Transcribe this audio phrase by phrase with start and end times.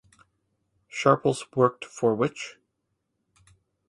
[0.87, 2.57] Sharples worked for Which?